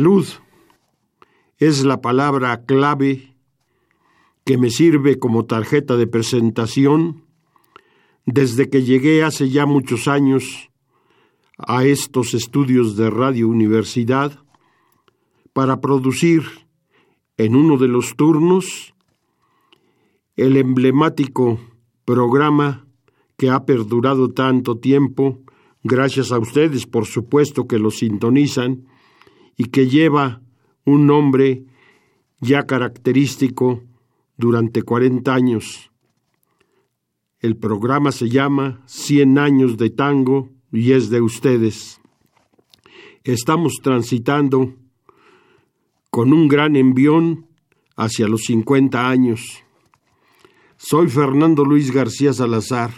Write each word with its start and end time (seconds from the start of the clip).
Salud. 0.00 0.26
Es 1.58 1.84
la 1.84 2.00
palabra 2.00 2.64
clave 2.64 3.36
que 4.46 4.56
me 4.56 4.70
sirve 4.70 5.18
como 5.18 5.44
tarjeta 5.44 5.98
de 5.98 6.06
presentación 6.06 7.26
desde 8.24 8.70
que 8.70 8.82
llegué 8.82 9.22
hace 9.22 9.50
ya 9.50 9.66
muchos 9.66 10.08
años 10.08 10.70
a 11.58 11.84
estos 11.84 12.32
estudios 12.32 12.96
de 12.96 13.10
Radio 13.10 13.46
Universidad 13.48 14.42
para 15.52 15.82
producir 15.82 16.44
en 17.36 17.54
uno 17.54 17.76
de 17.76 17.88
los 17.88 18.16
turnos 18.16 18.94
el 20.34 20.56
emblemático 20.56 21.60
programa 22.06 22.86
que 23.36 23.50
ha 23.50 23.66
perdurado 23.66 24.30
tanto 24.30 24.78
tiempo, 24.78 25.40
gracias 25.82 26.32
a 26.32 26.38
ustedes, 26.38 26.86
por 26.86 27.04
supuesto, 27.04 27.68
que 27.68 27.78
lo 27.78 27.90
sintonizan, 27.90 28.86
y 29.56 29.66
que 29.66 29.88
lleva 29.88 30.42
un 30.84 31.06
nombre 31.06 31.64
ya 32.40 32.66
característico 32.66 33.82
durante 34.36 34.82
40 34.82 35.32
años. 35.32 35.90
El 37.40 37.56
programa 37.56 38.12
se 38.12 38.28
llama 38.28 38.82
Cien 38.86 39.38
años 39.38 39.76
de 39.76 39.90
tango 39.90 40.50
y 40.72 40.92
es 40.92 41.10
de 41.10 41.20
ustedes. 41.20 42.00
Estamos 43.24 43.74
transitando 43.82 44.74
con 46.10 46.32
un 46.32 46.48
gran 46.48 46.76
envión 46.76 47.46
hacia 47.96 48.28
los 48.28 48.42
50 48.42 49.08
años. 49.08 49.62
Soy 50.76 51.08
Fernando 51.08 51.64
Luis 51.64 51.92
García 51.92 52.32
Salazar, 52.32 52.90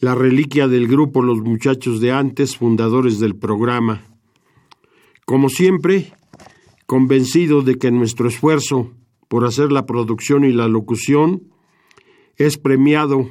la 0.00 0.14
reliquia 0.14 0.68
del 0.68 0.88
grupo 0.88 1.22
Los 1.22 1.40
Muchachos 1.40 2.00
de 2.00 2.12
Antes, 2.12 2.56
fundadores 2.56 3.18
del 3.18 3.36
programa. 3.36 4.02
Como 5.26 5.48
siempre, 5.48 6.12
convencido 6.86 7.62
de 7.62 7.74
que 7.74 7.90
nuestro 7.90 8.28
esfuerzo 8.28 8.92
por 9.26 9.44
hacer 9.44 9.72
la 9.72 9.84
producción 9.84 10.44
y 10.44 10.52
la 10.52 10.68
locución 10.68 11.48
es 12.36 12.58
premiado 12.58 13.28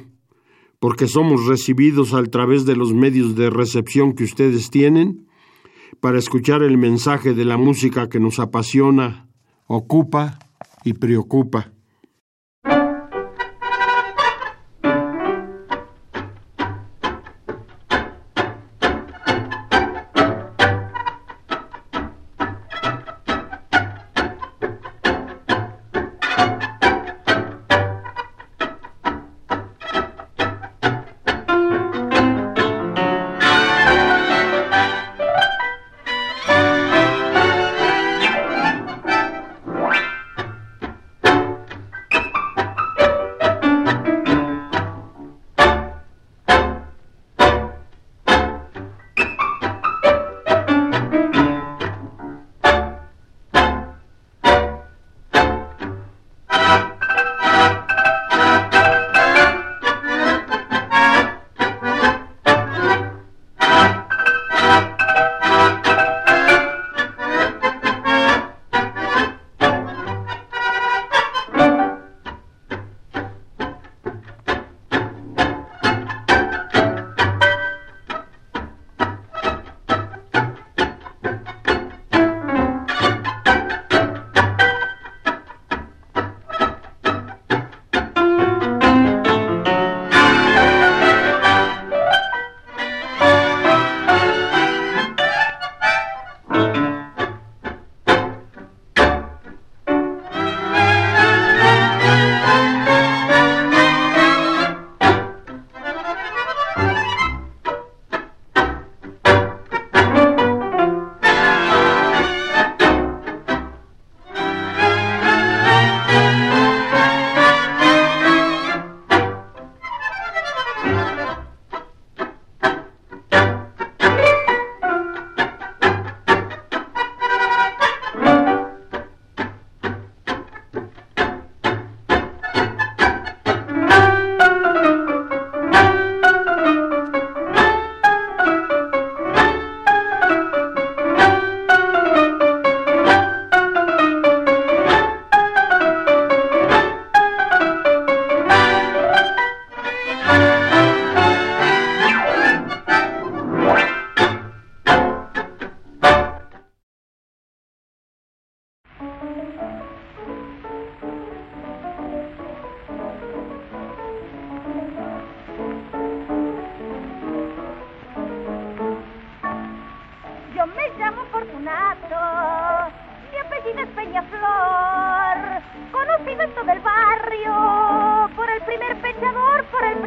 porque 0.78 1.08
somos 1.08 1.46
recibidos 1.46 2.12
a 2.12 2.22
través 2.24 2.66
de 2.66 2.76
los 2.76 2.92
medios 2.92 3.34
de 3.34 3.48
recepción 3.48 4.12
que 4.12 4.24
ustedes 4.24 4.68
tienen 4.68 5.26
para 6.00 6.18
escuchar 6.18 6.62
el 6.62 6.76
mensaje 6.76 7.32
de 7.32 7.46
la 7.46 7.56
música 7.56 8.10
que 8.10 8.20
nos 8.20 8.40
apasiona, 8.40 9.30
ocupa 9.66 10.38
y 10.84 10.92
preocupa. 10.92 11.72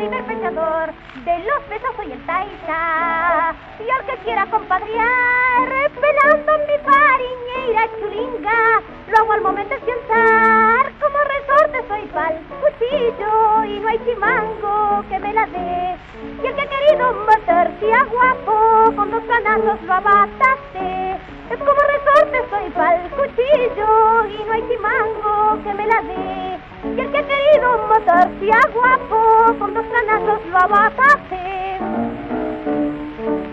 Pechador, 0.08 0.94
de 1.26 1.40
los 1.40 1.70
besos 1.70 1.92
soy 1.98 2.12
el 2.12 2.26
taita. 2.26 3.54
Y 3.80 3.90
al 3.90 4.06
que 4.06 4.24
quiera 4.24 4.46
compadrear, 4.46 5.92
pelando 6.00 6.54
mi 6.68 6.78
fariñeira 6.86 7.88
chulinga, 8.00 8.82
lo 9.08 9.18
hago 9.18 9.34
al 9.34 9.42
momento 9.42 9.76
de 9.76 9.82
sentar, 9.82 10.92
como 11.02 11.18
resorte 11.18 11.88
soy 11.90 12.02
pal 12.14 12.40
cuchillo 12.62 13.66
y 13.66 13.80
no 13.80 13.90
hay 13.90 14.00
chimango 14.06 15.04
que 15.10 15.20
me 15.20 15.34
la 15.34 15.46
dé. 15.48 15.98
Y 16.44 16.48
el 16.48 16.56
que 16.56 16.62
ha 16.62 16.70
querido 16.70 17.14
meterse 17.28 17.94
a 17.94 18.04
guapo, 18.06 18.96
con 18.96 19.12
dos 19.12 19.24
canazos 19.26 19.82
lo 19.84 19.94
abataste. 19.94 21.18
Es 21.50 21.58
como 21.58 21.82
resorte 21.82 22.46
soy 22.50 22.70
pal 22.70 23.10
cuchillo 23.18 24.26
y 24.28 24.44
no 24.46 24.54
hay 24.54 24.64
chimango 24.70 25.64
que 25.64 25.74
me 25.74 25.88
la 25.88 26.02
dé. 26.04 26.49
Y 26.84 27.00
el 27.00 27.12
que 27.12 27.18
ha 27.18 27.28
querido 27.28 27.88
matarse 27.90 28.52
a 28.52 28.68
guapo, 28.74 29.60
con 29.60 29.74
dos 29.74 29.86
canazos 29.92 30.46
lo 30.48 30.58
abataste. 30.58 31.76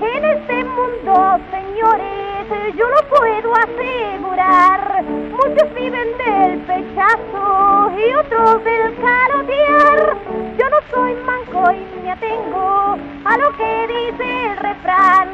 En 0.00 0.25
este 0.25 0.64
mundo, 0.64 1.38
señores, 1.50 2.76
yo 2.76 2.88
lo 2.88 3.02
puedo 3.08 3.52
asegurar. 3.56 5.02
Muchos 5.32 5.75
viven 5.75 6.08
del 6.19 6.61
pechazo 6.61 7.90
y 7.99 8.14
otros 8.14 8.64
del 8.64 8.94
calotear. 8.96 10.17
Yo 10.56 10.70
no 10.70 10.76
soy 10.94 11.14
manco 11.26 11.72
y 11.72 12.02
me 12.02 12.12
atengo 12.12 12.96
a 13.25 13.38
lo 13.38 13.56
que 13.56 13.87
dice 13.88 14.46
el 14.46 14.56
refrán. 14.58 15.29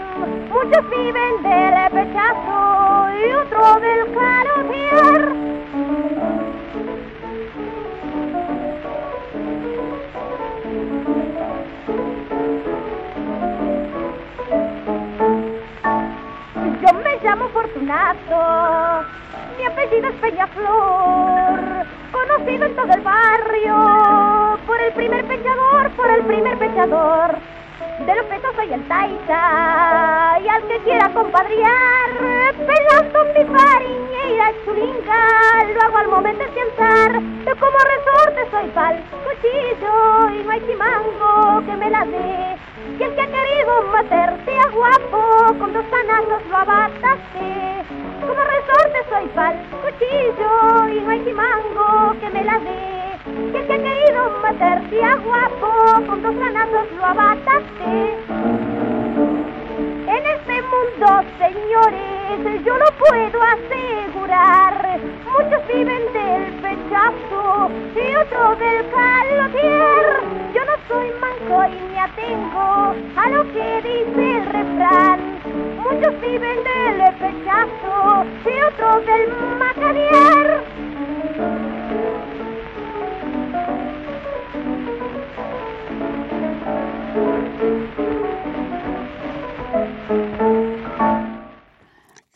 Muchos 0.48 0.90
viven 0.90 1.42
del 1.42 1.90
pechazo 1.90 3.10
y 3.20 3.32
otros 3.32 3.80
del 3.82 4.14
calotear. 4.14 5.32
Fortunato, 17.82 19.08
mi 19.58 19.64
apellido 19.64 20.08
es 20.08 20.14
Peñaflor, 20.20 21.86
conocido 22.12 22.66
en 22.66 22.76
todo 22.76 22.92
el 22.92 23.00
barrio 23.00 24.58
por 24.68 24.80
el 24.80 24.92
primer 24.92 25.24
pechador, 25.24 25.90
por 25.96 26.08
el 26.08 26.22
primer 26.22 26.58
pechador. 26.58 27.51
De 28.06 28.16
los 28.16 28.26
pesos 28.26 28.50
soy 28.56 28.72
el 28.72 28.82
taita, 28.88 30.38
y 30.42 30.48
al 30.48 30.62
que 30.66 30.78
quiera 30.80 31.08
compadrear, 31.14 32.10
pelando 32.66 33.24
mi 33.26 33.44
fariñeira 33.56 34.52
chulinga, 34.64 35.64
lo 35.72 35.80
hago 35.82 35.98
al 35.98 36.08
momento 36.08 36.44
de 36.44 36.52
sentar, 36.52 37.12
como 37.60 37.78
resorte 37.78 38.50
soy 38.50 38.68
pal 38.70 39.00
cuchillo, 39.24 40.30
y 40.30 40.42
no 40.44 40.50
hay 40.50 40.60
chimango 40.66 41.62
que 41.64 41.76
me 41.76 41.90
la 41.90 42.04
dé. 42.04 42.56
Y 42.98 43.02
el 43.02 43.14
que 43.14 43.22
ha 43.22 43.26
querido 43.26 43.82
meterse 43.92 44.58
a 44.58 44.66
guapo, 44.70 45.58
con 45.58 45.72
dos 45.72 45.84
canazos 45.90 46.46
lo 46.50 46.56
abataste. 46.56 47.84
Como 48.20 48.42
resorte 48.42 49.04
soy 49.10 49.26
pal 49.28 49.56
cuchillo, 49.80 50.88
y 50.88 51.00
no 51.00 51.10
hay 51.10 51.24
chimango 51.24 52.14
que 52.20 52.30
me 52.30 52.44
la 52.44 52.58
dé. 52.58 53.12
Y 53.52 53.56
el 53.56 53.66
que 53.66 53.72
ha 53.72 53.78
querido 53.78 54.30
meterse 54.42 55.04
a 55.04 55.16
guapo, 55.16 55.70
con 56.06 56.22
dos 56.22 56.34
canazos 56.36 56.86
lo 56.96 57.04
abataste. 57.04 58.16
En 60.06 60.26
este 60.26 60.62
mundo, 60.62 61.24
señores, 61.38 62.64
yo 62.64 62.76
lo 62.76 62.86
puedo 62.98 63.42
asegurar. 63.42 65.00
Muchos 65.24 65.66
viven 65.68 66.02
del 66.12 66.52
pechazo 66.60 67.70
y 67.94 68.14
otros 68.16 68.58
del 68.58 68.90
calotier. 68.90 70.22
Yo 70.54 70.64
no 70.64 70.76
soy 70.88 71.10
manco 71.20 71.64
y 71.64 71.92
me 71.92 72.00
atengo 72.00 72.94
a 73.16 73.28
lo 73.28 73.42
que 73.52 73.82
dice 73.82 74.36
el 74.38 74.46
refrán. 74.46 75.20
Muchos 75.76 76.20
viven 76.20 76.58
del 76.64 77.14
pechazo 77.16 78.26
y 78.44 78.62
otros 78.62 79.06
del 79.06 79.58
macadier. 79.58 80.71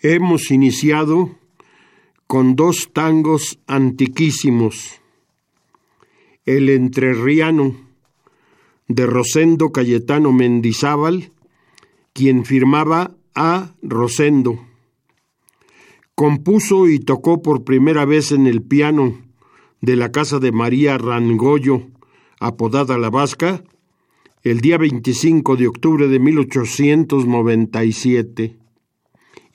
Hemos 0.08 0.52
iniciado 0.52 1.34
con 2.28 2.54
dos 2.54 2.90
tangos 2.92 3.58
antiquísimos. 3.66 5.00
El 6.44 6.68
entrerriano 6.68 7.74
de 8.86 9.04
Rosendo 9.04 9.72
Cayetano 9.72 10.32
Mendizábal, 10.32 11.32
quien 12.12 12.44
firmaba 12.44 13.16
a 13.34 13.74
Rosendo. 13.82 14.60
Compuso 16.14 16.86
y 16.86 17.00
tocó 17.00 17.42
por 17.42 17.64
primera 17.64 18.04
vez 18.04 18.30
en 18.30 18.46
el 18.46 18.62
piano 18.62 19.18
de 19.80 19.96
la 19.96 20.12
casa 20.12 20.38
de 20.38 20.52
María 20.52 20.98
Rangoyo, 20.98 21.82
apodada 22.38 22.96
La 22.96 23.10
Vasca, 23.10 23.64
el 24.44 24.60
día 24.60 24.78
25 24.78 25.56
de 25.56 25.66
octubre 25.66 26.06
de 26.06 26.20
1897 26.20 28.65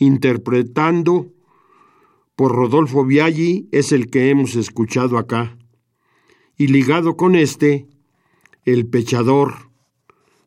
interpretando 0.01 1.31
por 2.35 2.55
Rodolfo 2.55 3.05
Viaggi, 3.05 3.69
es 3.71 3.91
el 3.91 4.09
que 4.09 4.31
hemos 4.31 4.55
escuchado 4.55 5.19
acá. 5.19 5.59
Y 6.57 6.67
ligado 6.67 7.15
con 7.15 7.35
este, 7.35 7.85
El 8.65 8.87
Pechador, 8.87 9.69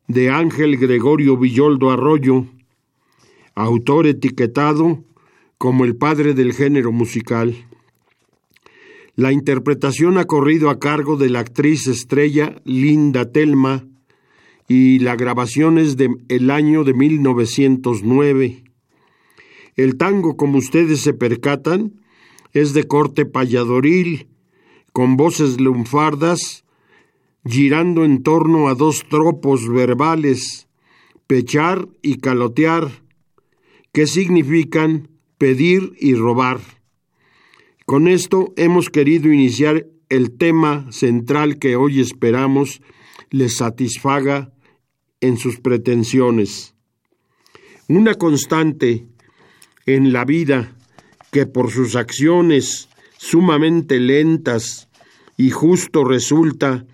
de 0.09 0.29
Ángel 0.29 0.75
Gregorio 0.75 1.37
Villoldo 1.37 1.89
Arroyo, 1.89 2.47
autor 3.55 4.07
etiquetado 4.07 5.05
como 5.57 5.85
el 5.85 5.95
padre 5.95 6.33
del 6.33 6.51
género 6.51 6.91
musical. 6.91 7.55
La 9.15 9.31
interpretación 9.31 10.17
ha 10.17 10.25
corrido 10.25 10.69
a 10.69 10.79
cargo 10.79 11.15
de 11.15 11.29
la 11.29 11.39
actriz 11.39 11.87
estrella 11.87 12.61
Linda 12.65 13.31
Telma 13.31 13.85
y 14.67 14.99
la 14.99 15.15
grabación 15.15 15.77
es 15.77 15.95
del 15.95 16.17
el 16.27 16.51
año 16.51 16.83
de 16.83 16.93
1909. 16.93 18.64
El 19.75 19.97
tango, 19.97 20.37
como 20.37 20.57
ustedes 20.57 21.01
se 21.01 21.13
percatan, 21.13 22.01
es 22.53 22.73
de 22.73 22.85
corte 22.85 23.25
payadoril, 23.25 24.27
con 24.93 25.17
voces 25.17 25.59
lunfardas, 25.59 26.63
girando 27.45 28.05
en 28.05 28.23
torno 28.23 28.69
a 28.69 28.75
dos 28.75 29.05
tropos 29.09 29.67
verbales, 29.67 30.67
pechar 31.27 31.87
y 32.01 32.17
calotear, 32.17 33.03
que 33.91 34.07
significan 34.07 35.09
pedir 35.37 35.93
y 35.99 36.15
robar. 36.15 36.61
Con 37.85 38.07
esto 38.07 38.53
hemos 38.55 38.89
querido 38.89 39.31
iniciar 39.31 39.85
el 40.09 40.37
tema 40.37 40.91
central 40.91 41.59
que 41.59 41.75
hoy 41.75 41.99
esperamos 41.99 42.81
les 43.29 43.57
satisfaga 43.57 44.53
en 45.19 45.37
sus 45.37 45.59
pretensiones. 45.59 46.73
Una 47.87 48.15
constante 48.15 49.07
en 49.85 50.13
la 50.13 50.25
vida 50.25 50.71
que 51.31 51.45
por 51.45 51.71
sus 51.71 51.95
acciones 51.95 52.89
sumamente 53.17 53.99
lentas 53.99 54.87
y 55.37 55.49
justo 55.49 56.03
resulta 56.03 56.85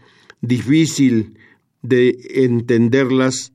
difícil 0.41 1.37
de 1.81 2.17
entenderlas 2.45 3.53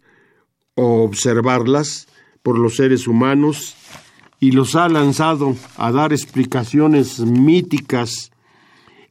o 0.75 1.03
observarlas 1.03 2.07
por 2.43 2.59
los 2.59 2.77
seres 2.77 3.09
humanos 3.09 3.77
y 4.39 4.53
los 4.53 4.77
ha 4.77 4.89
lanzado 4.89 5.57
a 5.77 5.91
dar 5.91 6.13
explicaciones 6.13 7.21
míticas 7.21 8.31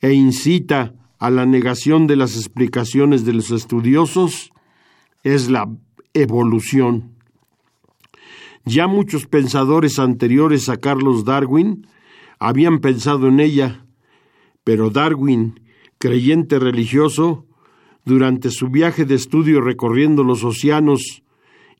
e 0.01 0.13
incita 0.13 0.93
a 1.19 1.29
la 1.29 1.45
negación 1.45 2.07
de 2.07 2.15
las 2.15 2.35
explicaciones 2.35 3.25
de 3.25 3.33
los 3.33 3.51
estudiosos 3.51 4.51
es 5.23 5.49
la 5.49 5.67
evolución. 6.13 7.14
Ya 8.65 8.87
muchos 8.87 9.27
pensadores 9.27 9.99
anteriores 9.99 10.69
a 10.69 10.77
Carlos 10.77 11.23
Darwin 11.23 11.87
habían 12.39 12.79
pensado 12.79 13.27
en 13.27 13.39
ella, 13.39 13.85
pero 14.63 14.89
Darwin, 14.89 15.59
creyente 15.99 16.57
religioso, 16.57 17.45
durante 18.05 18.49
su 18.49 18.69
viaje 18.69 19.05
de 19.05 19.15
estudio 19.15 19.61
recorriendo 19.61 20.23
los 20.23 20.43
océanos 20.43 21.23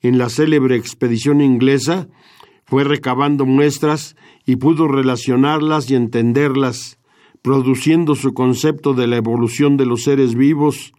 en 0.02 0.20
la 0.20 0.30
célebre 0.30 0.76
expedición 0.76 1.42
inglesa, 1.42 2.08
fue 2.66 2.84
recabando 2.84 3.48
muestras 3.48 4.16
y 4.46 4.58
pudo 4.58 4.88
relacionarlas 4.88 5.90
y 5.90 5.96
entenderlas, 5.96 7.00
produciendo 7.42 8.14
su 8.14 8.34
concepto 8.34 8.94
de 8.94 9.08
la 9.08 9.18
evolución 9.18 9.78
de 9.78 9.88
los 9.88 10.04
seres 10.04 10.36
vivos, 10.36 10.94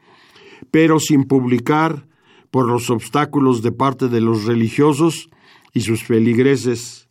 pero 0.72 0.98
sin 0.98 1.24
publicar, 1.24 2.06
por 2.50 2.68
los 2.68 2.90
obstáculos 2.90 3.62
de 3.62 3.72
parte 3.72 4.08
de 4.08 4.20
los 4.20 4.44
religiosos, 4.44 5.28
y 5.76 5.82
sus 5.82 6.04
feligreses, 6.04 7.06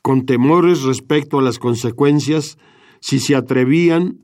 con 0.00 0.24
temores 0.24 0.82
respecto 0.82 1.40
a 1.40 1.42
las 1.42 1.58
consecuencias 1.58 2.58
si 3.00 3.18
se 3.18 3.34
atrevían 3.34 4.20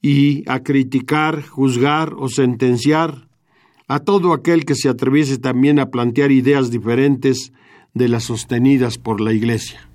y 0.00 0.48
a 0.48 0.60
criticar, 0.60 1.42
juzgar 1.42 2.14
o 2.16 2.30
sentenciar 2.30 3.28
a 3.86 3.98
todo 3.98 4.32
aquel 4.32 4.64
que 4.64 4.76
se 4.76 4.88
atreviese 4.88 5.36
también 5.36 5.78
a 5.78 5.90
plantear 5.90 6.32
ideas 6.32 6.70
diferentes 6.70 7.52
de 7.92 8.08
las 8.08 8.24
sostenidas 8.24 8.96
por 8.96 9.20
la 9.20 9.34
Iglesia. 9.34 9.87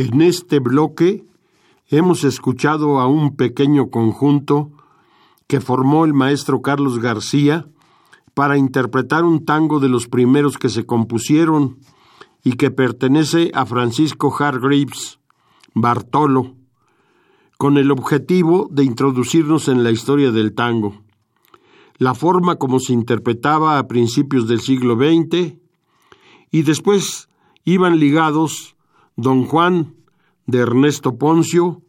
En 0.00 0.22
este 0.22 0.60
bloque 0.60 1.26
hemos 1.88 2.24
escuchado 2.24 3.00
a 3.00 3.06
un 3.06 3.36
pequeño 3.36 3.90
conjunto 3.90 4.70
que 5.46 5.60
formó 5.60 6.06
el 6.06 6.14
maestro 6.14 6.62
Carlos 6.62 7.00
García 7.00 7.68
para 8.32 8.56
interpretar 8.56 9.24
un 9.24 9.44
tango 9.44 9.78
de 9.78 9.90
los 9.90 10.08
primeros 10.08 10.56
que 10.56 10.70
se 10.70 10.86
compusieron 10.86 11.80
y 12.42 12.52
que 12.52 12.70
pertenece 12.70 13.50
a 13.52 13.66
Francisco 13.66 14.34
Hargreaves 14.34 15.20
Bartolo, 15.74 16.54
con 17.58 17.76
el 17.76 17.90
objetivo 17.90 18.70
de 18.70 18.84
introducirnos 18.84 19.68
en 19.68 19.84
la 19.84 19.90
historia 19.90 20.30
del 20.30 20.54
tango, 20.54 21.02
la 21.98 22.14
forma 22.14 22.56
como 22.56 22.80
se 22.80 22.94
interpretaba 22.94 23.78
a 23.78 23.86
principios 23.86 24.48
del 24.48 24.62
siglo 24.62 24.96
XX 24.96 25.56
y 26.50 26.62
después 26.62 27.28
iban 27.66 27.98
ligados 27.98 28.76
Don 29.20 29.44
Juan 29.44 29.96
de 30.46 30.60
Ernesto 30.60 31.18
Poncio, 31.18 31.82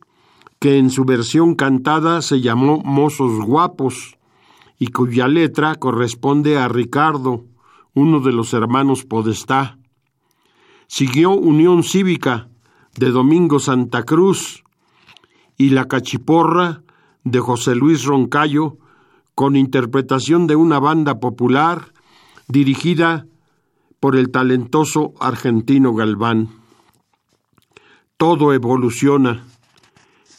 que 0.59 0.77
en 0.77 0.89
su 0.89 1.05
versión 1.05 1.55
cantada 1.55 2.21
se 2.21 2.41
llamó 2.41 2.81
Mozos 2.83 3.39
Guapos 3.45 4.17
y 4.77 4.87
cuya 4.87 5.29
letra 5.29 5.75
corresponde 5.75 6.57
a 6.57 6.67
Ricardo, 6.67 7.45
uno 7.93 8.19
de 8.19 8.33
los 8.33 8.53
hermanos 8.53 9.05
Podestá. 9.05 9.77
Siguió 10.87 11.31
Unión 11.31 11.83
Cívica 11.83 12.49
de 12.97 13.11
Domingo 13.11 13.59
Santa 13.59 14.03
Cruz 14.03 14.65
y 15.57 15.69
La 15.69 15.85
Cachiporra 15.85 16.81
de 17.23 17.39
José 17.39 17.75
Luis 17.75 18.03
Roncayo, 18.03 18.77
con 19.35 19.55
interpretación 19.55 20.47
de 20.47 20.57
una 20.57 20.79
banda 20.79 21.21
popular 21.21 21.93
dirigida 22.49 23.25
por 24.01 24.17
el 24.17 24.31
talentoso 24.31 25.13
argentino 25.21 25.93
Galván 25.93 26.60
todo 28.21 28.53
evoluciona, 28.53 29.47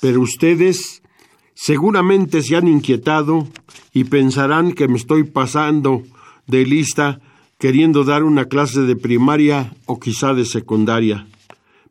pero 0.00 0.20
ustedes 0.20 1.02
seguramente 1.52 2.40
se 2.40 2.54
han 2.54 2.68
inquietado 2.68 3.48
y 3.92 4.04
pensarán 4.04 4.70
que 4.70 4.86
me 4.86 4.98
estoy 4.98 5.24
pasando 5.24 6.04
de 6.46 6.64
lista 6.64 7.20
queriendo 7.58 8.04
dar 8.04 8.22
una 8.22 8.44
clase 8.44 8.82
de 8.82 8.94
primaria 8.94 9.74
o 9.86 9.98
quizá 9.98 10.32
de 10.32 10.44
secundaria. 10.44 11.26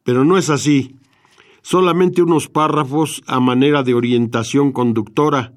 Pero 0.06 0.24
no 0.24 0.38
es 0.38 0.50
así. 0.50 0.96
Solamente 1.62 2.22
unos 2.22 2.48
párrafos 2.48 3.22
a 3.28 3.42
manera 3.42 3.84
de 3.84 3.94
orientación 3.94 4.72
conductora, 4.72 5.52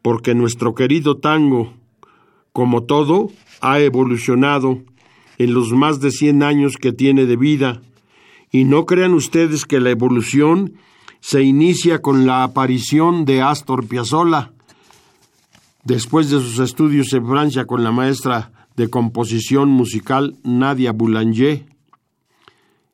porque 0.00 0.34
nuestro 0.34 0.74
querido 0.74 1.18
tango, 1.18 1.74
como 2.54 2.84
todo, 2.84 3.30
ha 3.60 3.78
evolucionado 3.80 4.78
en 5.36 5.52
los 5.52 5.72
más 5.72 6.00
de 6.00 6.12
cien 6.12 6.42
años 6.42 6.78
que 6.78 6.92
tiene 6.94 7.26
de 7.26 7.36
vida 7.36 7.82
y 8.50 8.64
no 8.64 8.86
crean 8.86 9.14
ustedes 9.14 9.64
que 9.64 9.80
la 9.80 9.90
evolución 9.90 10.74
se 11.20 11.42
inicia 11.42 12.00
con 12.00 12.26
la 12.26 12.44
aparición 12.44 13.24
de 13.24 13.42
Astor 13.42 13.86
Piazzolla, 13.86 14.52
después 15.84 16.30
de 16.30 16.40
sus 16.40 16.58
estudios 16.58 17.12
en 17.12 17.26
Francia 17.26 17.64
con 17.64 17.82
la 17.82 17.92
maestra 17.92 18.52
de 18.76 18.88
composición 18.88 19.68
musical 19.68 20.36
Nadia 20.44 20.92
Boulanger. 20.92 21.66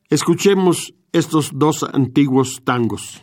Escuchemos 0.08 0.94
estos 1.12 1.50
dos 1.54 1.82
antiguos 1.82 2.62
tangos. 2.64 3.22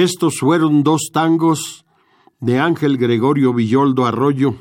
Estos 0.00 0.38
fueron 0.38 0.82
dos 0.82 1.10
tangos 1.12 1.84
de 2.40 2.58
Ángel 2.58 2.96
Gregorio 2.96 3.52
Villoldo 3.52 4.06
Arroyo 4.06 4.54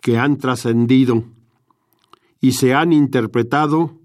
que 0.00 0.16
han 0.16 0.38
trascendido 0.38 1.24
y 2.40 2.52
se 2.52 2.72
han 2.72 2.94
interpretado 2.94 3.98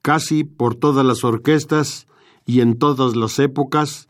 casi 0.00 0.42
por 0.42 0.74
todas 0.74 1.04
las 1.04 1.22
orquestas 1.22 2.06
y 2.46 2.62
en 2.62 2.78
todas 2.78 3.14
las 3.14 3.38
épocas 3.38 4.08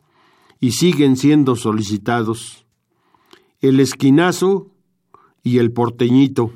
y 0.61 0.71
siguen 0.71 1.17
siendo 1.17 1.57
solicitados. 1.57 2.65
El 3.59 3.81
esquinazo 3.81 4.71
y 5.43 5.57
el 5.57 5.73
porteñito. 5.73 6.53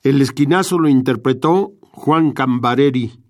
El 0.00 0.22
esquinazo 0.22 0.78
lo 0.78 0.88
interpretó 0.88 1.74
Juan 1.82 2.32
Cambareri 2.32 3.20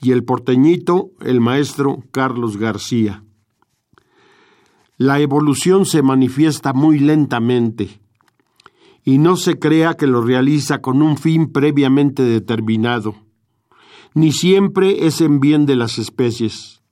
y 0.00 0.12
el 0.12 0.24
porteñito 0.24 1.10
el 1.20 1.42
maestro 1.42 2.04
Carlos 2.10 2.56
García. 2.56 3.22
La 5.02 5.18
evolución 5.18 5.86
se 5.86 6.02
manifiesta 6.02 6.74
muy 6.74 6.98
lentamente 6.98 8.02
y 9.02 9.16
no 9.16 9.36
se 9.36 9.58
crea 9.58 9.94
que 9.94 10.06
lo 10.06 10.20
realiza 10.20 10.82
con 10.82 11.00
un 11.00 11.16
fin 11.16 11.50
previamente 11.52 12.22
determinado. 12.22 13.14
Ni 14.12 14.30
siempre 14.30 15.06
es 15.06 15.22
en 15.22 15.40
bien 15.40 15.64
de 15.64 15.74
las 15.74 15.98
especies. 15.98 16.82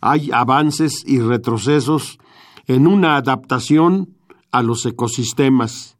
Hay 0.00 0.30
avances 0.32 1.04
y 1.06 1.20
retrocesos 1.20 2.18
en 2.66 2.86
una 2.86 3.16
adaptación 3.16 4.16
a 4.50 4.62
los 4.62 4.86
ecosistemas. 4.86 5.98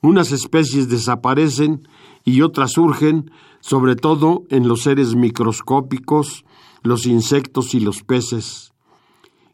Unas 0.00 0.32
especies 0.32 0.88
desaparecen 0.88 1.86
y 2.24 2.42
otras 2.42 2.72
surgen, 2.72 3.30
sobre 3.60 3.94
todo 3.94 4.42
en 4.50 4.66
los 4.66 4.82
seres 4.82 5.14
microscópicos, 5.14 6.44
los 6.82 7.06
insectos 7.06 7.76
y 7.76 7.78
los 7.78 8.02
peces. 8.02 8.72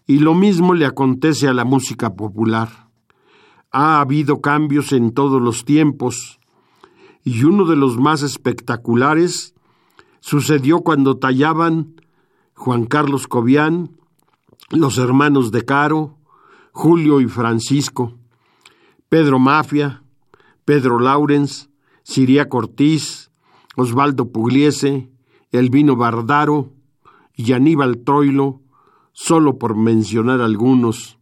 Y 0.07 0.19
lo 0.19 0.35
mismo 0.35 0.75
le 0.75 0.87
acontece 0.87 1.49
a 1.49 1.55
la 1.55 1.64
música 1.64 2.14
popular. 2.14 2.90
Ha 3.71 4.01
habido 4.01 4.40
cambios 4.40 4.93
en 4.93 5.12
todos 5.12 5.40
los 5.40 5.64
tiempos, 5.64 6.38
y 7.25 7.45
uno 7.45 7.64
de 7.64 7.77
los 7.77 7.99
más 7.99 8.23
espectaculares 8.23 9.55
sucedió 10.21 10.81
cuando 10.81 11.17
tallaban 11.17 12.01
Juan 12.55 12.85
Carlos 12.85 13.27
Cobian, 13.27 13.97
los 14.71 14.99
hermanos 14.99 15.51
de 15.51 15.64
Caro, 15.64 16.19
Julio 16.73 17.21
y 17.21 17.27
Francisco, 17.29 18.14
Pedro 19.09 19.38
Mafia, 19.38 20.03
Pedro 20.64 20.99
Laurens, 20.99 21.71
Siria 22.03 22.49
Cortiz, 22.49 23.31
Osvaldo 23.77 24.31
Pugliese, 24.33 25.11
Elvino 25.51 25.97
Bardaro 25.97 26.73
y 27.35 27.53
Aníbal 27.53 27.99
Troilo, 27.99 28.61
solo 29.14 29.59
por 29.59 29.77
mencionar 29.77 30.42
algunos. 30.42 31.18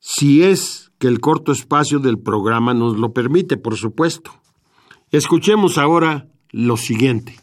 Si 0.00 0.42
es 0.42 0.90
que 0.98 1.06
el 1.06 1.20
corto 1.20 1.52
espacio 1.52 2.00
del 2.00 2.18
programa 2.18 2.74
nos 2.74 2.98
lo 2.98 3.12
permite, 3.12 3.56
por 3.56 3.76
supuesto. 3.76 4.32
Escuchemos 5.10 5.78
ahora 5.78 6.26
lo 6.50 6.76
siguiente. 6.76 7.36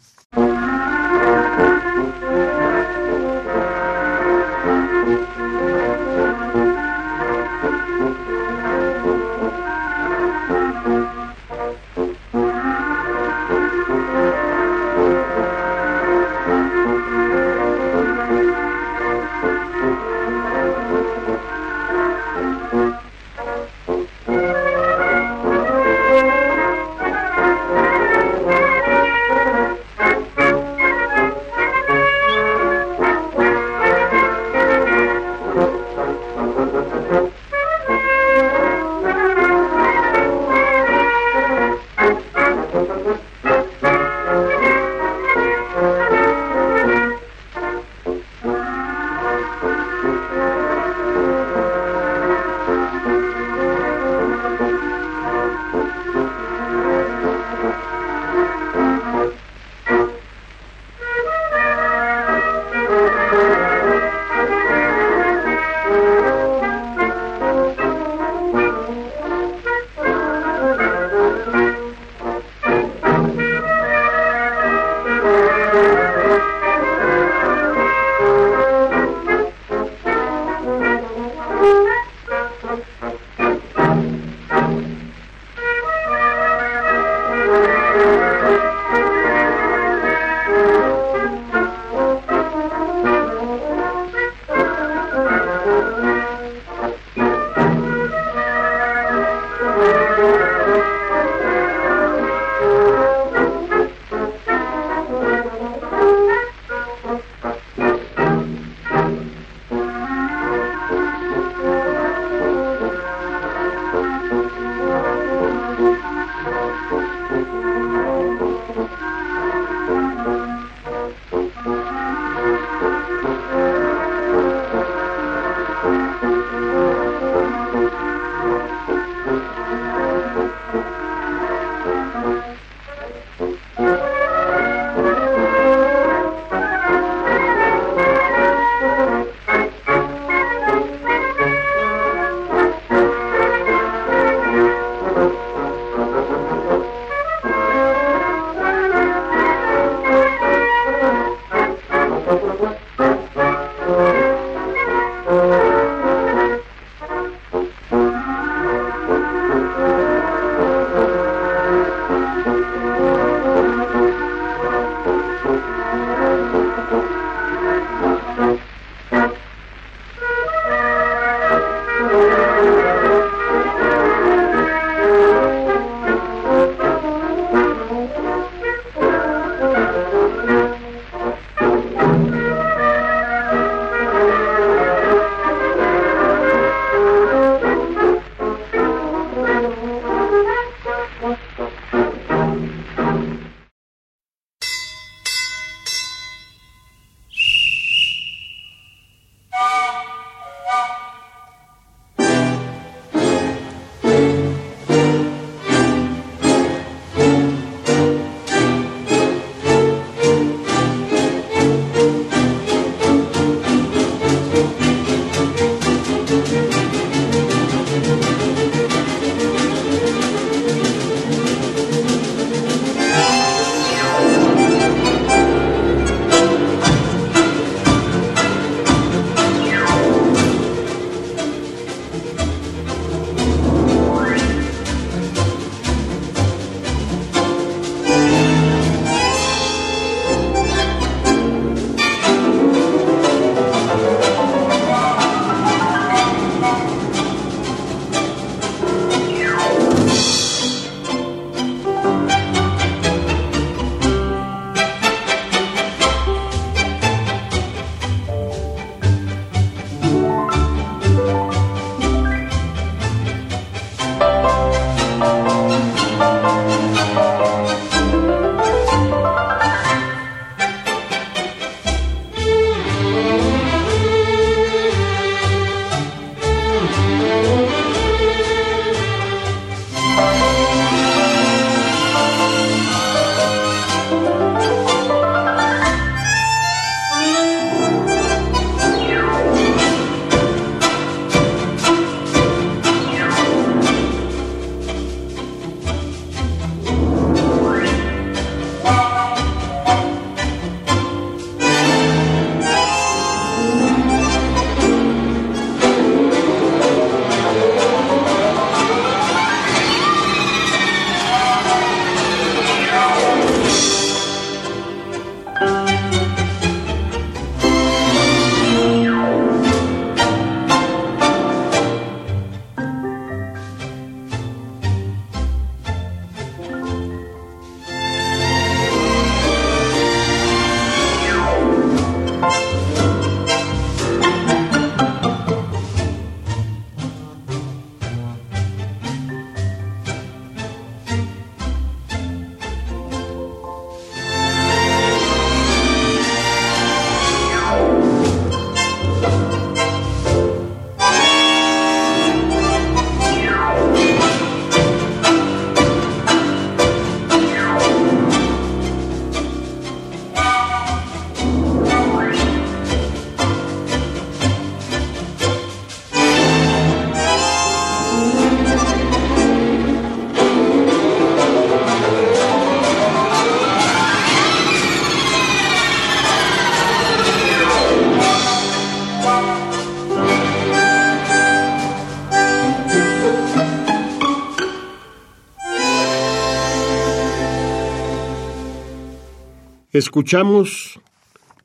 Escuchamos 389.93 391.01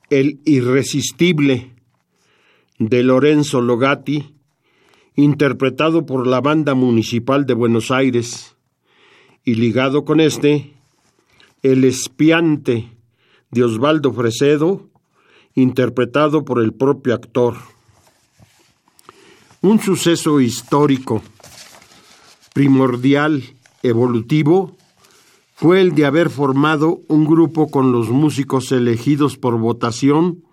El 0.09 0.41
Irresistible 0.43 1.71
de 2.77 3.01
Lorenzo 3.01 3.61
Logati, 3.61 4.35
interpretado 5.15 6.05
por 6.05 6.27
la 6.27 6.41
Banda 6.41 6.73
Municipal 6.73 7.45
de 7.45 7.53
Buenos 7.53 7.89
Aires, 7.89 8.57
y 9.45 9.55
ligado 9.55 10.03
con 10.03 10.19
este, 10.19 10.73
El 11.63 11.85
Espiante 11.85 12.91
de 13.51 13.63
Osvaldo 13.63 14.11
Fresedo, 14.11 14.89
interpretado 15.55 16.43
por 16.43 16.61
el 16.61 16.73
propio 16.73 17.13
actor. 17.13 17.55
Un 19.61 19.79
suceso 19.79 20.41
histórico, 20.41 21.23
primordial, 22.53 23.41
evolutivo, 23.83 24.75
fue 25.59 25.81
el 25.81 25.95
de 25.95 26.05
haber 26.05 26.29
formado 26.29 27.01
un 27.07 27.25
grupo 27.25 27.71
con 27.71 27.91
los 27.91 28.11
músicos 28.11 28.71
elegidos 28.71 29.37
por 29.39 29.57
votación 29.57 30.43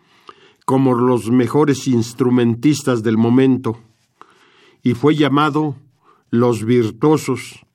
como 0.65 0.95
los 0.95 1.31
mejores 1.31 1.87
instrumentistas 1.87 3.03
del 3.03 3.19
momento, 3.19 3.79
y 4.83 4.95
fue 4.95 5.15
llamado 5.15 5.77
Los 6.31 6.65
Virtuosos. 6.65 7.67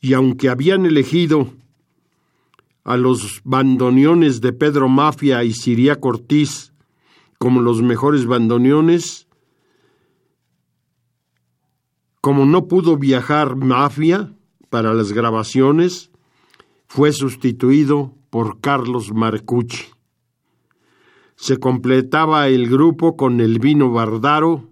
Y 0.00 0.14
aunque 0.14 0.48
habían 0.48 0.86
elegido 0.86 1.52
a 2.82 2.96
los 2.96 3.42
bandoneones 3.44 4.40
de 4.40 4.54
Pedro 4.54 4.88
Mafia 4.88 5.44
y 5.44 5.52
Siria 5.52 6.00
Cortiz 6.00 6.72
como 7.36 7.60
los 7.60 7.82
mejores 7.82 8.24
bandoneones, 8.24 9.28
como 12.22 12.46
no 12.46 12.68
pudo 12.68 12.96
viajar 12.96 13.54
Mafia 13.54 14.34
para 14.70 14.94
las 14.94 15.12
grabaciones, 15.12 16.08
fue 16.94 17.14
sustituido 17.14 18.12
por 18.28 18.60
Carlos 18.60 19.14
Marcucci. 19.14 19.86
Se 21.36 21.56
completaba 21.56 22.48
el 22.48 22.68
grupo 22.68 23.16
con 23.16 23.40
Elvino 23.40 23.90
Bardaro 23.90 24.68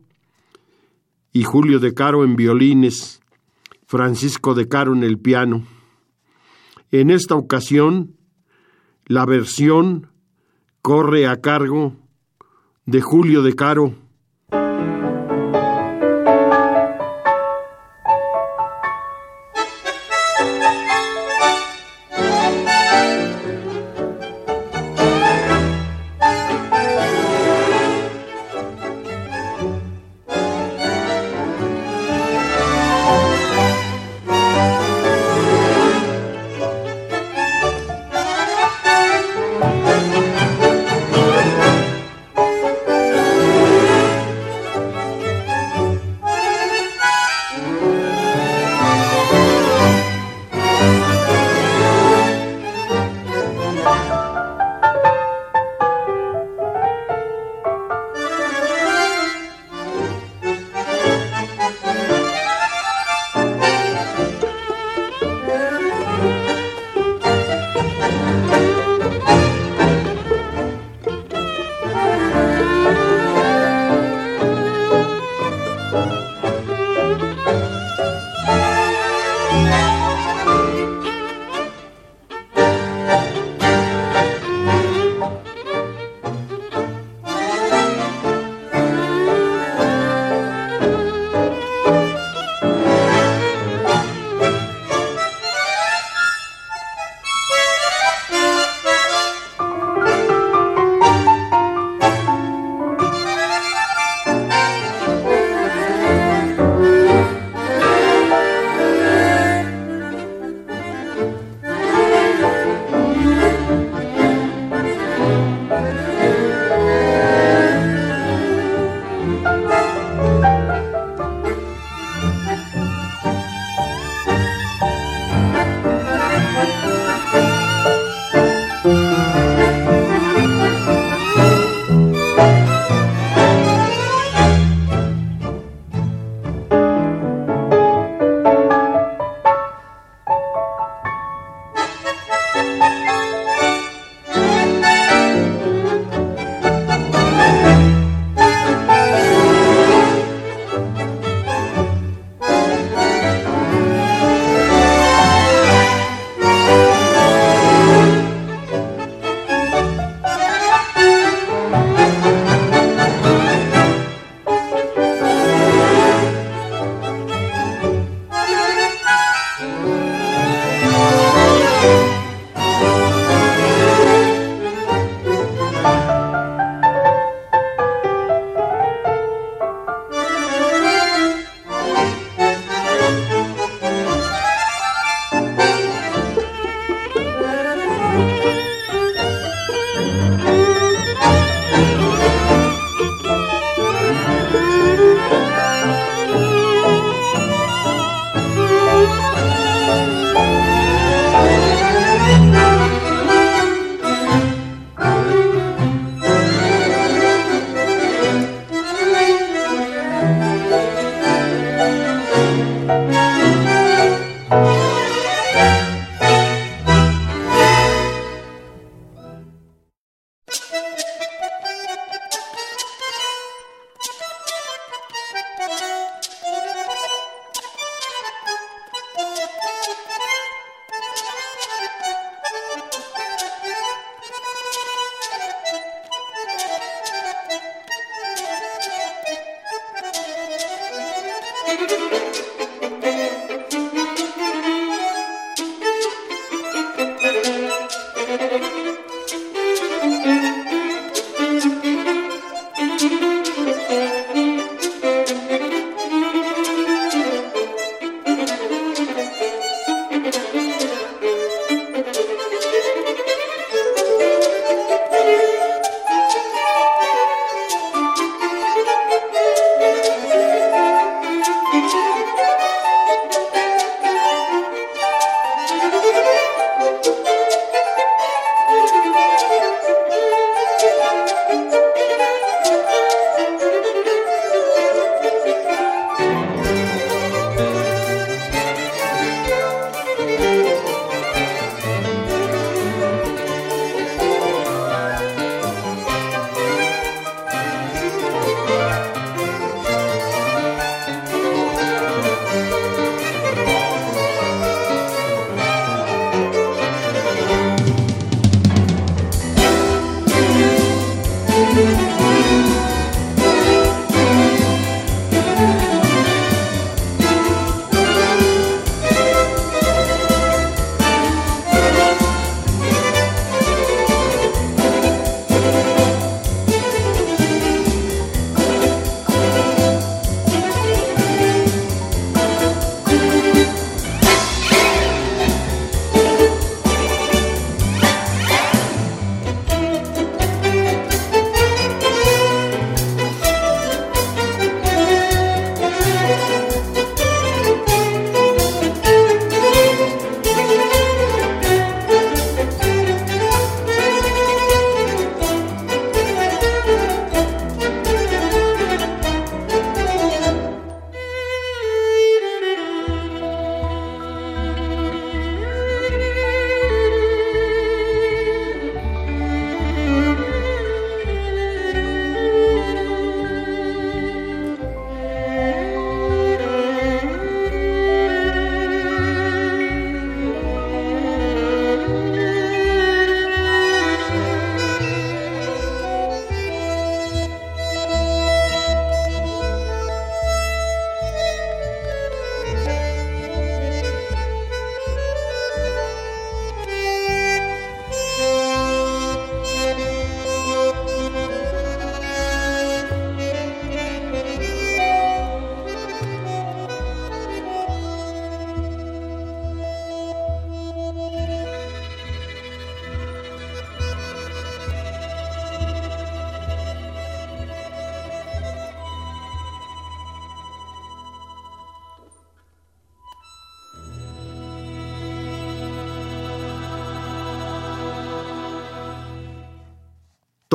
y 1.33 1.45
Julio 1.45 1.79
de 1.79 1.95
Caro 1.95 2.23
en 2.23 2.37
violines, 2.37 3.23
Francisco 3.87 4.53
de 4.53 4.69
Caro 4.69 4.93
en 4.93 5.03
el 5.03 5.19
piano. 5.19 5.65
En 6.91 7.09
esta 7.09 7.37
ocasión, 7.37 8.17
la 9.07 9.25
versión 9.25 10.09
corre 10.83 11.27
a 11.27 11.41
cargo 11.41 11.95
de 12.85 13.01
Julio 13.01 13.43
de 13.43 13.55
Caro 13.55 13.95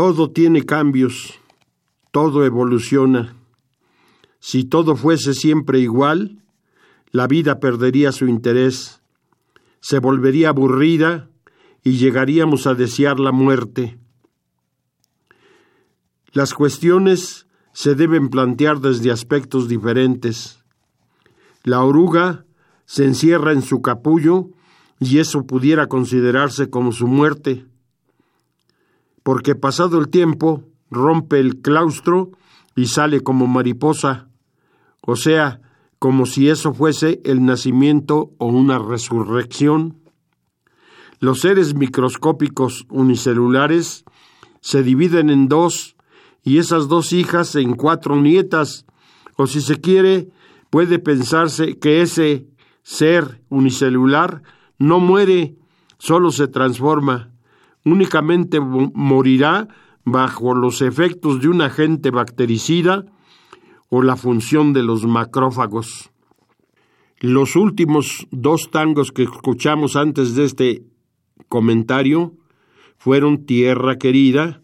Todo 0.07 0.29
tiene 0.29 0.67
cambios, 0.67 1.39
todo 2.11 2.45
evoluciona. 2.45 3.37
Si 4.39 4.63
todo 4.63 4.95
fuese 4.95 5.33
siempre 5.33 5.79
igual, 5.79 6.43
la 7.09 7.25
vida 7.25 7.59
perdería 7.59 8.11
su 8.11 8.27
interés, 8.27 9.01
se 9.79 9.97
volvería 9.97 10.49
aburrida 10.49 11.27
y 11.83 11.93
llegaríamos 11.93 12.67
a 12.67 12.75
desear 12.75 13.19
la 13.19 13.31
muerte. 13.31 13.97
Las 16.33 16.53
cuestiones 16.53 17.47
se 17.73 17.95
deben 17.95 18.29
plantear 18.29 18.81
desde 18.81 19.09
aspectos 19.09 19.67
diferentes. 19.67 20.63
La 21.63 21.81
oruga 21.81 22.45
se 22.85 23.05
encierra 23.05 23.53
en 23.53 23.63
su 23.63 23.81
capullo 23.81 24.51
y 24.99 25.17
eso 25.17 25.47
pudiera 25.47 25.87
considerarse 25.87 26.69
como 26.69 26.91
su 26.91 27.07
muerte, 27.07 27.65
porque 29.25 29.55
pasado 29.55 29.97
el 29.97 30.09
tiempo 30.09 30.65
rompe 30.91 31.39
el 31.39 31.59
claustro 31.63 32.29
y 32.75 32.85
sale 32.85 33.21
como 33.21 33.47
mariposa, 33.47 34.29
o 35.01 35.15
sea, 35.15 35.61
como 35.97 36.27
si 36.27 36.47
eso 36.47 36.75
fuese 36.75 37.21
el 37.25 37.43
nacimiento 37.43 38.33
o 38.37 38.45
una 38.45 38.77
resurrección. 38.77 39.97
Los 41.19 41.39
seres 41.39 41.73
microscópicos 41.73 42.85
unicelulares 42.91 44.05
se 44.61 44.83
dividen 44.83 45.31
en 45.31 45.47
dos 45.47 45.95
y 46.43 46.59
esas 46.59 46.87
dos 46.87 47.11
hijas 47.11 47.55
en 47.55 47.73
cuatro 47.73 48.17
nietas, 48.17 48.85
o 49.37 49.47
si 49.47 49.59
se 49.59 49.81
quiere, 49.81 50.29
puede 50.69 50.99
pensarse 50.99 51.79
que 51.79 52.03
ese 52.03 52.45
ser 52.83 53.41
unicelular 53.49 54.43
no 54.77 54.99
muere, 54.99 55.55
solo 55.97 56.29
se 56.29 56.47
transforma, 56.47 57.31
únicamente 57.85 58.59
morirá 58.59 59.67
bajo 60.03 60.53
los 60.53 60.81
efectos 60.81 61.41
de 61.41 61.47
un 61.47 61.61
agente 61.61 62.11
bactericida 62.11 63.05
o 63.89 64.01
la 64.01 64.17
función 64.17 64.73
de 64.73 64.83
los 64.83 65.05
macrófagos. 65.05 66.11
Los 67.19 67.55
últimos 67.55 68.27
dos 68.31 68.69
tangos 68.71 69.11
que 69.11 69.23
escuchamos 69.23 69.95
antes 69.95 70.35
de 70.35 70.43
este 70.43 70.83
comentario 71.47 72.33
fueron 72.97 73.45
Tierra 73.45 73.97
Querida 73.97 74.61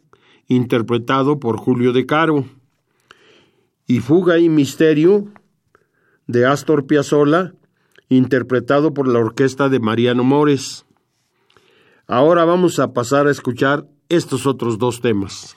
interpretado 0.52 1.40
por 1.40 1.58
Julio 1.58 1.94
de 1.94 2.06
Caro, 2.06 2.46
y 3.88 4.00
Fuga 4.00 4.38
y 4.38 4.50
Misterio 4.50 5.30
de 6.28 6.46
Astor 6.46 6.88
Piazzolla, 6.88 7.54
interpretado 8.10 8.94
por 8.94 9.08
la 9.08 9.20
orquesta 9.20 9.70
de 9.70 9.80
Mariano 9.80 10.24
Mores. 10.24 10.86
Ahora 12.12 12.44
vamos 12.44 12.78
a 12.80 12.92
pasar 12.92 13.28
a 13.28 13.32
escuchar 13.32 13.88
estos 14.10 14.46
otros 14.46 14.78
dos 14.78 15.00
temas. 15.00 15.56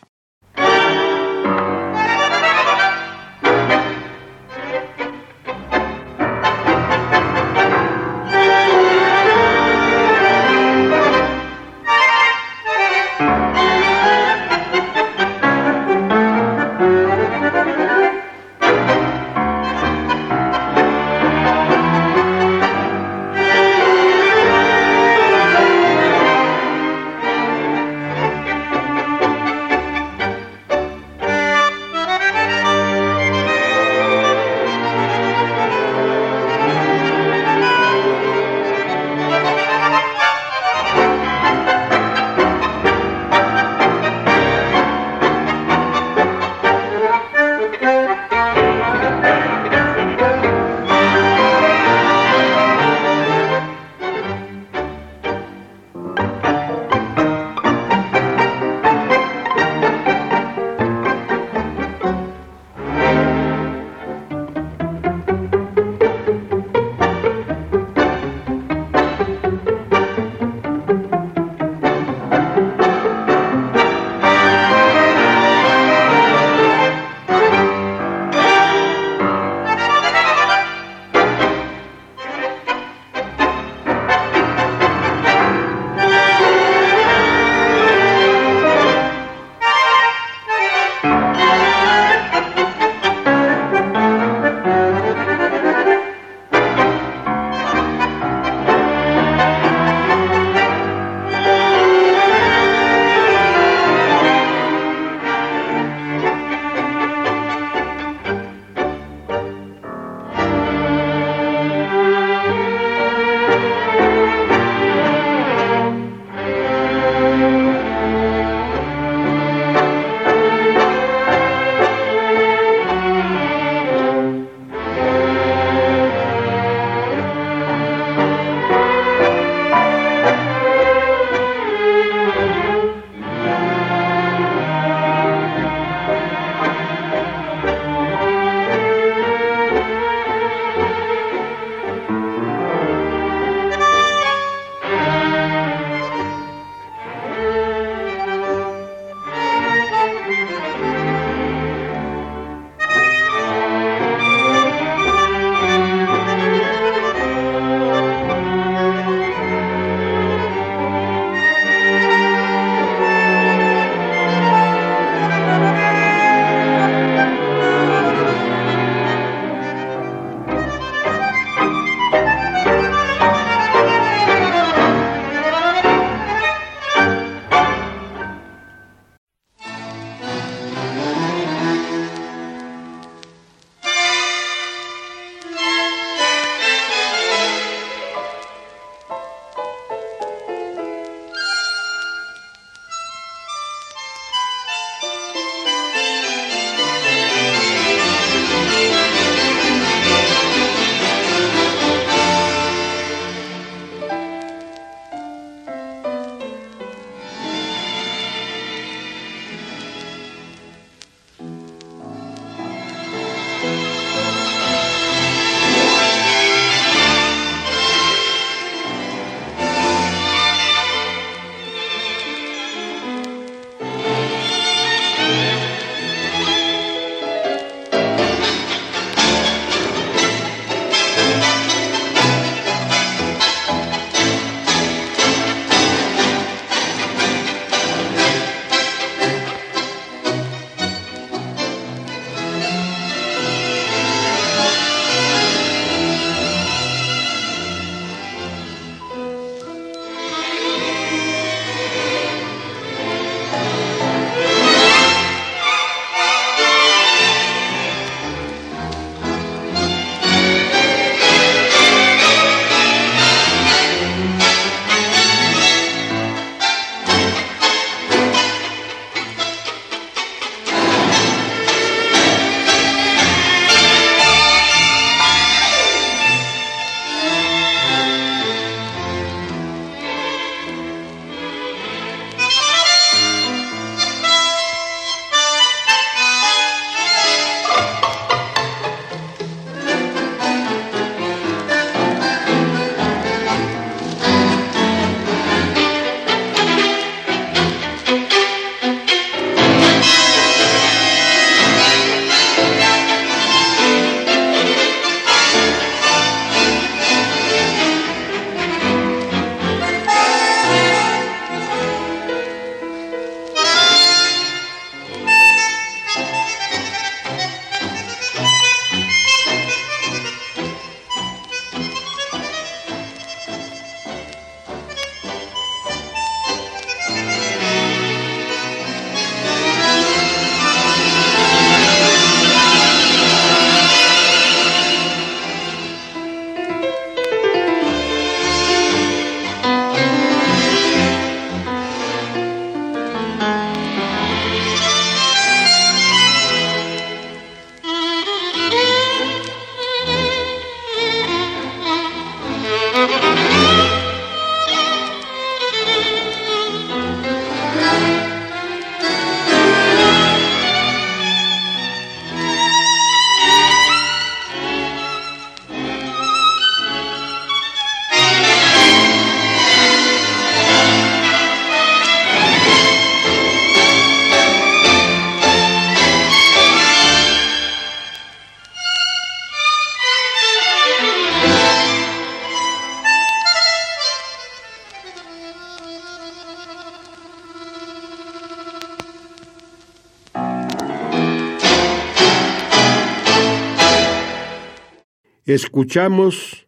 Escuchamos 395.47 396.67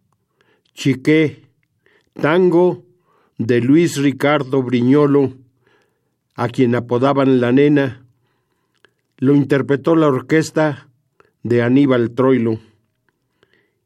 Chiqué, 0.74 1.46
tango 2.12 2.84
de 3.38 3.62
Luis 3.62 3.96
Ricardo 3.96 4.62
Briñolo, 4.62 5.32
a 6.34 6.48
quien 6.48 6.74
apodaban 6.74 7.40
La 7.40 7.52
Nena. 7.52 8.04
Lo 9.16 9.34
interpretó 9.34 9.96
la 9.96 10.08
orquesta 10.08 10.90
de 11.42 11.62
Aníbal 11.62 12.10
Troilo. 12.10 12.60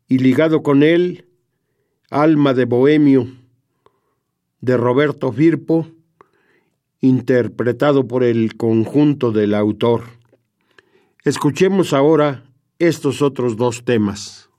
Y 0.08 0.18
ligado 0.18 0.64
con 0.64 0.82
él, 0.82 1.28
Alma 2.10 2.52
de 2.52 2.64
Bohemio, 2.64 3.28
de 4.60 4.76
Roberto 4.76 5.30
Firpo, 5.30 5.86
interpretado 7.00 8.08
por 8.08 8.24
el 8.24 8.56
conjunto 8.56 9.30
del 9.30 9.54
autor. 9.54 10.02
Escuchemos 11.24 11.92
ahora 11.92 12.42
estos 12.80 13.22
otros 13.22 13.56
dos 13.56 13.84
temas. 13.84 14.49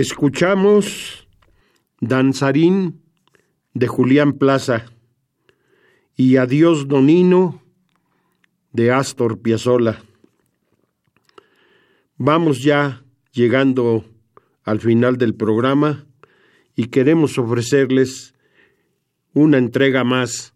Escuchamos 0.00 1.28
Danzarín 2.00 3.02
de 3.74 3.86
Julián 3.86 4.32
Plaza 4.32 4.86
y 6.16 6.38
Adiós 6.38 6.88
Donino 6.88 7.62
de 8.72 8.92
Astor 8.92 9.42
Piazzolla. 9.42 10.02
Vamos 12.16 12.62
ya 12.62 13.04
llegando 13.32 14.06
al 14.64 14.80
final 14.80 15.18
del 15.18 15.34
programa 15.34 16.06
y 16.74 16.86
queremos 16.86 17.36
ofrecerles 17.36 18.32
una 19.34 19.58
entrega 19.58 20.02
más 20.02 20.54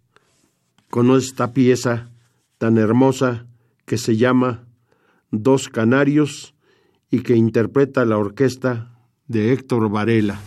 con 0.89 1.15
esta 1.15 1.53
pieza 1.53 2.11
tan 2.57 2.79
hermosa 2.79 3.47
que 3.85 3.99
se 3.99 4.17
llama 4.17 4.67
Dos 5.31 5.69
Canarios 5.69 6.55
y 7.11 7.21
que 7.21 7.37
interpreta 7.37 8.07
la 8.07 8.17
orquesta 8.17 8.94
de 9.27 9.53
Héctor 9.53 9.91
Varela. 9.91 10.39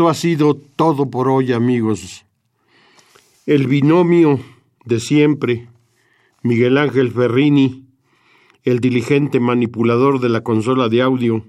Esto 0.00 0.08
ha 0.08 0.14
sido 0.14 0.54
todo 0.54 1.10
por 1.10 1.28
hoy, 1.28 1.52
amigos. 1.52 2.24
El 3.44 3.66
binomio 3.66 4.40
de 4.86 4.98
siempre, 4.98 5.68
Miguel 6.42 6.78
Ángel 6.78 7.12
Ferrini, 7.12 7.84
el 8.62 8.80
diligente 8.80 9.40
manipulador 9.40 10.18
de 10.20 10.30
la 10.30 10.42
consola 10.42 10.88
de 10.88 11.02
audio, 11.02 11.44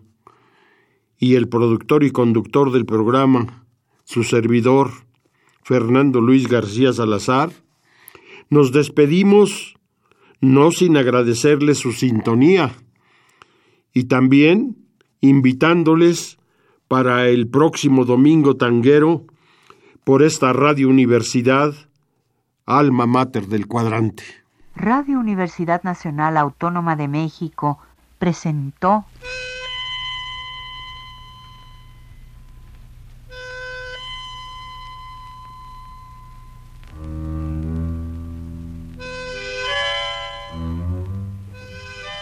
y 1.17 1.35
el 1.35 1.47
productor 1.47 2.03
y 2.03 2.11
conductor 2.11 2.73
del 2.73 2.85
programa, 2.85 3.63
su 4.03 4.25
servidor, 4.25 4.91
Fernando 5.63 6.19
Luis 6.19 6.49
García 6.49 6.91
Salazar, 6.91 7.53
nos 8.49 8.73
despedimos 8.73 9.75
no 10.41 10.71
sin 10.71 10.97
agradecerles 10.97 11.77
su 11.77 11.93
sintonía 11.93 12.75
y 13.93 14.09
también 14.09 14.75
invitándoles 15.21 16.37
para 16.91 17.29
el 17.29 17.47
próximo 17.47 18.03
domingo 18.03 18.57
tanguero 18.57 19.23
por 20.03 20.21
esta 20.21 20.51
Radio 20.51 20.89
Universidad, 20.89 21.73
alma 22.65 23.05
mater 23.05 23.47
del 23.47 23.65
cuadrante. 23.65 24.25
Radio 24.75 25.17
Universidad 25.17 25.83
Nacional 25.83 26.35
Autónoma 26.35 26.97
de 26.97 27.07
México 27.07 27.79
presentó 28.19 29.05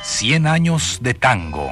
Cien 0.04 0.46
años 0.46 1.00
de 1.02 1.16
tango. 1.16 1.72